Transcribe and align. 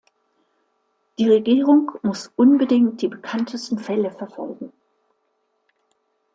Die 1.19 1.29
Regierung 1.29 1.91
muss 2.01 2.31
unbedingt 2.35 3.03
die 3.03 3.07
bekanntesten 3.07 3.77
Fälle 3.77 4.09
verfolgen. 4.09 4.73